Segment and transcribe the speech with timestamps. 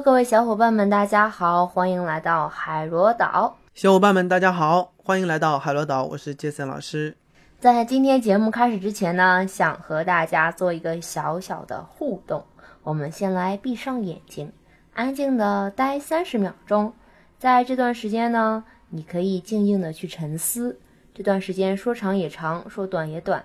[0.00, 3.58] Hello，各位小伙伴们，大家好，欢迎来到海螺岛。
[3.74, 7.14] 小伙伴们，大家好，欢迎来到海螺岛，我是杰森老师。
[7.58, 12.42] 在今天节目开始之前呢，想和大家做一个小小的互动。
[12.82, 14.50] 我们先来闭上眼睛，
[14.94, 16.94] 安静的待三十秒钟。
[17.38, 20.78] 在这段时间呢，你可以静静的去沉思。
[21.12, 23.44] 这段时间说长也长，说短也短。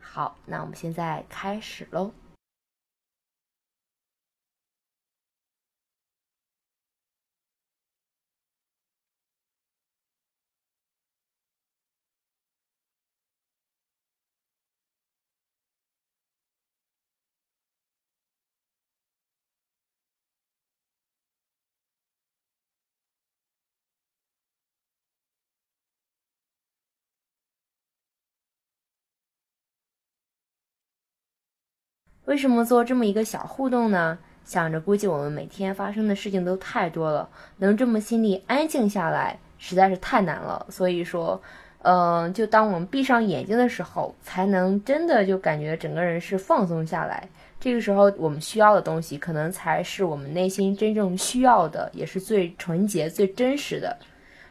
[0.00, 2.10] 好，那我们现在开始喽。
[32.26, 34.18] 为什么做这么一个小互动呢？
[34.44, 40.66] 想着估计我们每天发生的事情都太多了，能这么心里安静下来实在是太难了。
[40.68, 41.40] 所以说，
[41.82, 47.28] 嗯，就当我们闭上眼睛的时候，才能真的就感觉整个人是放松下来。
[47.60, 53.96] 这个时候，我们需要的东西，可能才是我们内心真正需要的，也是最纯洁、最真实的。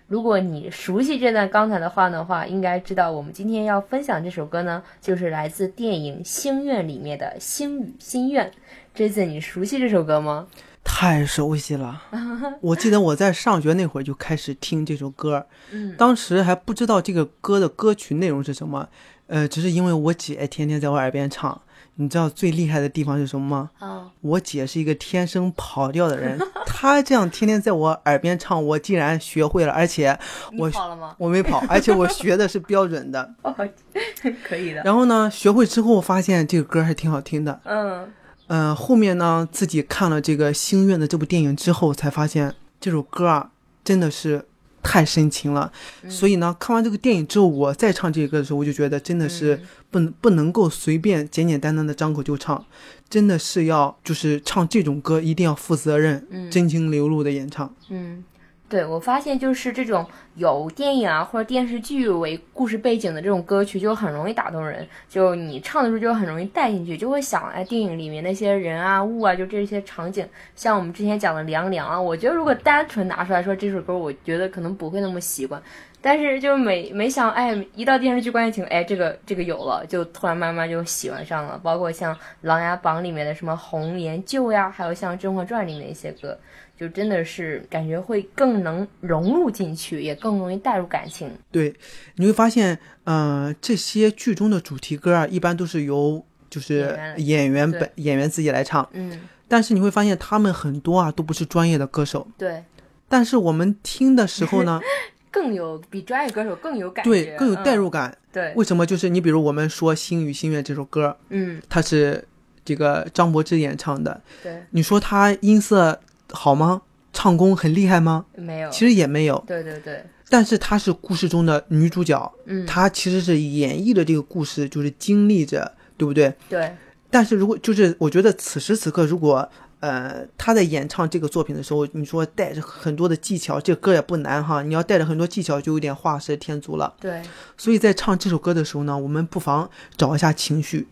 [0.09, 8.47] 如果你熟悉这段刚才的话的话，应该知道我们今天要分享这首歌呢，就是来自电影《星愿》里面的《星语心愿》。
[8.95, 10.47] 这次你熟悉这首歌吗？
[10.83, 12.01] 太熟悉了，
[12.61, 18.89] 我记得我在上学那会儿就开始听这首歌，嗯，当时还不知道这个歌的歌曲内容是什么，
[19.27, 21.61] 呃，只是因为我姐天天在我耳边唱。
[22.01, 23.69] 你知道最厉害的地方是什么吗？
[23.79, 30.17] 哦，我姐是一个天生跑调的人，她这样天天在我耳边唱，我竟然学会了，而且
[30.57, 31.13] 我跑了吗？
[31.19, 33.29] 我没跑，而且我学的是标准的。
[33.41, 33.53] 哦，
[34.47, 34.81] 可以的。
[34.83, 37.59] 然后呢，学会之后发现这个歌还挺好听的。
[37.65, 38.09] 嗯
[38.47, 43.51] 嗯，后面呢，自己看了这个《星愿》的这部电影之后，才发现这首歌啊，
[43.83, 44.45] 真的是。
[44.81, 45.71] 太深情了，
[46.07, 49.59] 所以呢，看完这个电影之后，我再唱这个歌的时候，我就觉得真的是
[49.91, 52.65] 不能不能够随便简简单单的张口就唱，
[53.09, 57.73] 真的是要就是唱这种歌一定要负责任，真情流露的演唱。
[57.89, 58.23] 嗯。
[58.69, 64.87] 对，我发现就是这种有电影啊或者电视剧为故事背景的这种歌曲，就很容易打动人。
[65.09, 70.23] 就你唱的时候就很容易带进去，就会想哎，电影里面那些人啊、物啊，就这些场景。
[70.55, 75.59] 像我们之前讲的凉凉啊，我觉得如果单纯拿出来说这首歌，我觉得可能不会那么习惯。
[76.01, 81.59] 但是就没没想哎，一到电视剧关键情哎，这个这个有了，就突然慢慢就喜欢上了。
[81.63, 86.37] 包括像《琅琊榜》里面的什么红颜旧呀，还有像《甄嬛传》里面一些歌。
[86.79, 91.29] 就真的是感觉会更能融入进去，也更容易带入感情。
[91.51, 91.75] 对，
[92.15, 98.87] 你会发现，呃，这些剧中的主题歌啊，一般都是由就是演员本演员自己来唱。
[98.93, 99.19] 嗯。
[99.49, 102.25] 但是你会发现，他们很多啊都不是专业的歌手。
[102.37, 102.63] 对。
[103.09, 104.79] 但是我们听的时候呢，
[105.29, 108.17] 更有比专业歌手更有感觉，对，更有代入感。
[108.31, 108.53] 对。
[108.55, 108.85] 为什么？
[108.85, 112.25] 就是你比如我们说《星语心愿》这首歌，嗯，它是
[112.63, 114.21] 这个张柏芝演唱的。
[114.41, 114.63] 对。
[114.69, 115.99] 你说他音色。
[116.31, 116.81] 好吗？
[117.11, 118.25] 唱功很厉害吗？
[118.35, 119.43] 没有，其实也没有。
[119.47, 120.03] 对对对。
[120.29, 126.31] 但是她是故事中的女主角，嗯，她其实是演绎的这个故事，就是经历着，对不对？
[126.47, 126.71] 对。
[127.09, 136.93] 但是如果就是我觉得此时此刻，如果呃她在演唱这个作品的时候，你说带着很多的技巧，这个歌也不难哈，你要带着很多技巧，就有点画蛇添足了。
[137.01, 137.23] 对。
[137.57, 139.67] 所以在唱这首歌的时候呢，我们不妨
[139.97, 140.87] 找一下情绪，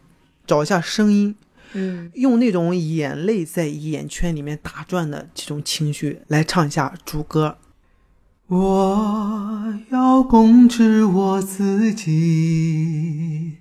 [0.48, 1.36] 找一下声音。
[1.74, 7.58] 嗯，用那种眼泪在眼圈里面打转的这种情绪来唱一下主歌。
[8.48, 13.56] 我要控制我自己，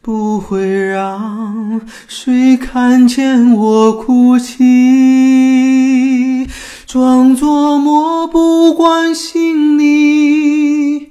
[0.00, 6.46] 不会让谁看见我哭泣，
[6.86, 11.08] 装作漠不关心你，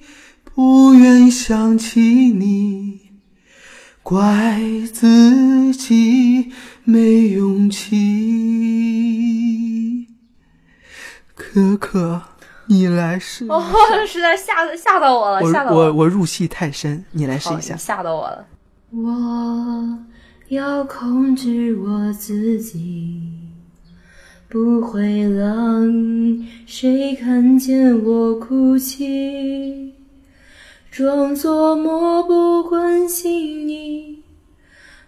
[0.53, 2.84] 不愿想起你。
[4.05, 4.61] 怪
[4.93, 6.51] 自己
[6.83, 7.95] 没勇气，
[11.33, 12.21] 可可，
[12.67, 13.47] 你来试。
[13.47, 13.63] 哦，
[14.05, 15.85] 实在吓吓到我了，吓到我。
[15.85, 17.75] 我我入戏太深，你来试一下。
[17.75, 18.45] 吓到我了。
[18.91, 19.97] 我
[20.49, 23.23] 要控制我自己，
[24.47, 25.91] 不会让
[26.67, 29.95] 谁看见我哭泣。
[30.91, 33.74] 装作漠不关心你，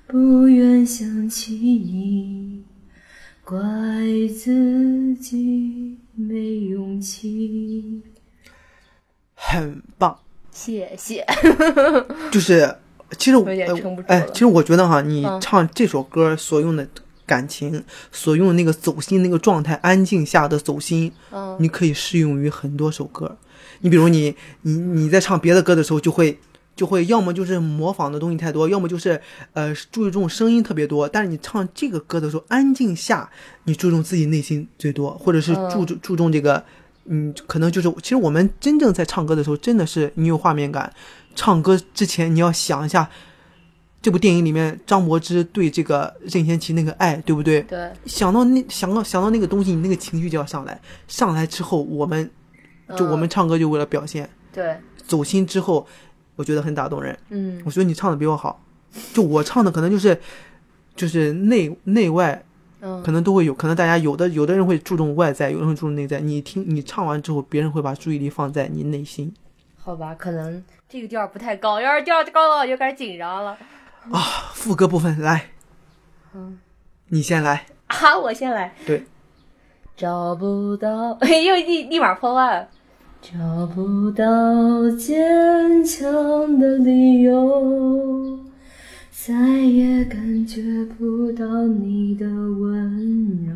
[0.10, 2.64] 不愿想起你，
[3.44, 3.60] 怪
[4.34, 6.38] 自己没
[6.70, 8.02] 勇气。
[9.36, 10.18] 很棒，
[10.50, 11.26] 谢谢。
[12.32, 12.74] 就是，
[13.18, 13.46] 其实我
[14.08, 16.88] 哎，其实我觉得哈，你唱这首歌所用的
[17.26, 23.38] 感情所用的那个走心那个状态，安静下的走心，嗯你可以适用于很多首歌。
[23.82, 26.40] 你比如你你你在唱别的歌的时候，就会
[26.78, 29.20] 就会要么就是模仿的东西太多，要么就是
[29.52, 31.10] 呃注重声音特别多。
[31.10, 33.30] 但是你唱这个歌的时候，安静下，
[33.66, 36.64] 你注重自己内心最多，或者是注重注重这个，
[37.06, 40.94] 嗯，可能就是其实我们真正在唱歌的时候，真的是你有画面感。
[41.36, 43.10] 唱歌之前你要想一下，
[44.02, 47.62] 这部电影里面张柏芝对这个任贤齐那个爱，对不对？
[47.64, 50.80] 对，想到那想到想到那个东西，你那个情绪就要上来。
[51.08, 52.30] 上来之后，我们
[52.96, 55.86] 就我们唱歌就为了表现，对，走心之后，
[56.38, 57.18] 我觉得很打动人。
[57.30, 58.64] 嗯我觉得你唱的比我好，
[59.14, 60.18] 就我唱的可能就是
[60.96, 62.42] 就是内内外
[62.80, 66.22] 嗯可能都会有，可能大家有的有的人会注重外在，有的人会注重内在。
[66.22, 69.34] 你听你唱完之后，别人会把注意力放在你内心。
[69.78, 73.58] 好吧，可能这个调儿不太高，要是调儿高了我就开始紧张了。
[74.12, 74.22] 啊
[74.54, 75.50] 副歌部分来，
[76.34, 76.60] 嗯
[77.08, 77.66] 你先来。
[77.88, 78.74] 啊，我先来。
[78.86, 79.06] 对，
[79.96, 82.70] 找不到，又立立马破案。
[83.22, 88.40] 找不到坚强的理由，
[89.12, 93.54] 再也感觉不到你的温柔。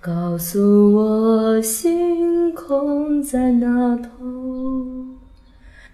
[0.00, 4.10] 告诉我，星空在哪头？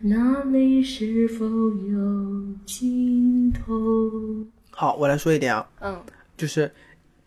[0.00, 4.47] 那里是否有尽头？
[4.70, 5.97] 好，我来说一点啊，嗯
[6.37, 6.73] 就是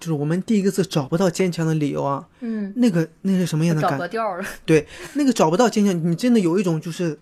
[0.04, 4.48] 就是我们第一个字找不到坚强的理由啊，嗯，那个那是什么样的感个调儿了。
[4.66, 7.18] 对，那个找不到坚强，你真的有一种就是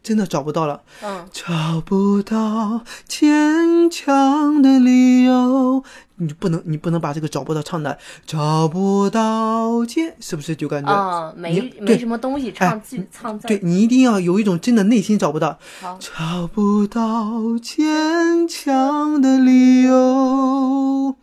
[0.00, 5.82] 真的找不到了，嗯找不到坚强的理由，
[6.18, 10.92] 你就不能你不能把这个找不到唱的找不到坚，是不是就感觉？
[10.92, 13.48] 啊，没没什么东西唱字唱字儿。
[13.48, 21.16] 对你一定要有一种真的内心找不到，好，找不到坚强的理由，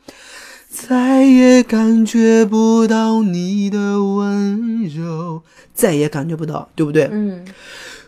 [0.79, 5.41] 再也感觉不到你的温柔，
[5.73, 7.09] 再也感觉不到，对不对？
[7.11, 7.43] 嗯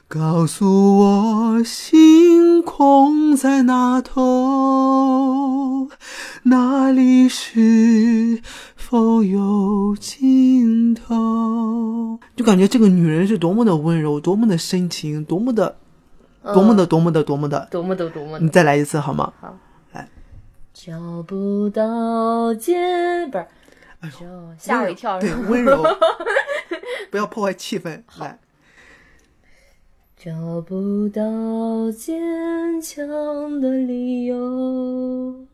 [0.08, 5.90] 告诉我，星空在哪头？
[6.44, 8.40] 那里是
[8.76, 12.20] 否有尽头？
[12.36, 15.76] 就感觉这个女人是多么的温柔，多么的深情，多么的，
[16.54, 17.68] 多么的，多么的，多么的。
[17.72, 18.40] 多么的多么的。
[18.40, 19.34] 你再来一次好吗？
[20.82, 23.46] 找不到坚不是，
[24.00, 24.26] 哎就
[24.58, 25.20] 吓我一跳。
[25.20, 25.84] 对，温柔，
[27.12, 28.02] 不要破坏气氛。
[28.18, 28.40] 来，
[30.16, 35.46] 找不到坚强的理由，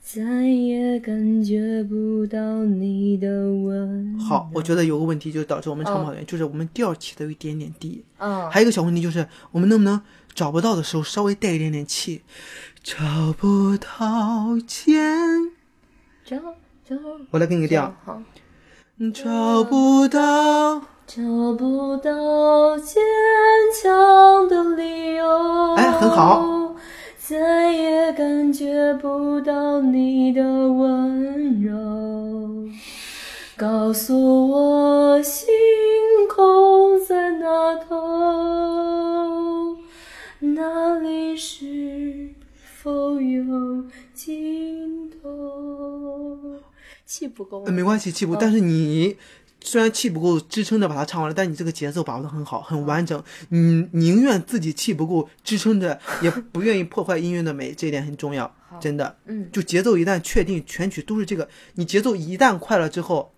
[0.00, 4.20] 再也感觉不到你的温柔。
[4.22, 8.04] 好，我觉得有个问题就导致我们唱不好远，就是我们调起的有一点点低。
[8.18, 10.00] 嗯，还有一个小问题就是，我们能不能
[10.32, 12.22] 找不到的时候稍微带一点点气？
[12.82, 12.96] 找
[13.38, 15.52] 不到坚，
[16.24, 16.36] 找
[16.84, 16.96] 找
[17.30, 17.94] 我来给你个调。
[18.04, 18.20] 好，
[19.14, 21.22] 找不到，找
[21.56, 23.00] 不到坚
[23.80, 25.74] 强的理由。
[25.74, 26.74] 哎很好。
[27.18, 32.68] 再也感觉不到你的温柔。
[33.56, 35.46] 告诉我，星
[36.28, 38.91] 空在哪头？
[42.82, 46.58] 否有尽头？
[47.06, 49.16] 气不够呃，没关系，气不，但是你
[49.60, 53.22] 虽然气不够支撑着把它唱完了，但你这个节奏把握的很好，很完整。
[53.50, 59.16] 你宁愿自己气不够支撑着，也不愿意破坏音乐的美，这一点很重要，真的。
[59.26, 63.32] 嗯，就节奏一旦确定，全曲都是这个，你节奏一旦快了之后，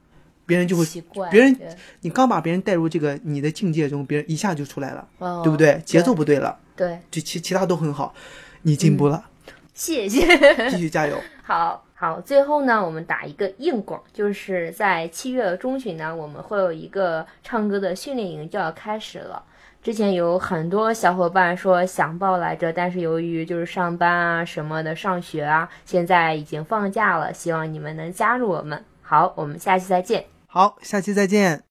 [0.46, 0.86] 别人就会，
[1.30, 1.54] 别人
[2.00, 5.82] 你刚把别人带入这个你的境界中，别人一下就出来了，哦对不对？
[5.84, 8.14] 节奏不对了，对，就其其他都很好，
[8.62, 9.26] 你进步了，
[9.75, 10.71] 谢谢。
[10.71, 11.21] 继续加油。
[11.45, 19.43] 好好，最后呢，我们打一个硬广，就是在七月中旬呢，我们会有一个唱歌的训练营就要开始了。
[19.83, 28.83] 之前有很多小伙伴说想报来着，但是由于就是上班啊什么的，上学啊，现在已经放假了，希望你们能加入我们。
[29.02, 30.25] 好，我们下期再见。
[30.47, 31.62] 好，下期再见。